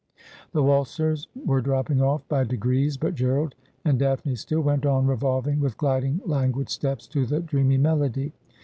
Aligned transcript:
The 0.51 0.63
waltzers 0.63 1.27
were 1.45 1.61
dropping 1.61 2.01
off; 2.01 2.27
by 2.27 2.43
degrees; 2.43 2.97
but 2.97 3.13
Gerald 3.13 3.53
and 3.85 3.99
Daphne 3.99 4.33
still 4.35 4.61
went 4.61 4.83
on 4.83 5.05
revolving 5.05 5.59
with 5.59 5.77
gliding 5.77 6.21
languid 6.25 6.69
steps 6.69 7.05
to 7.09 7.23
the 7.23 7.39
dreamy 7.39 7.77
melody. 7.77 8.33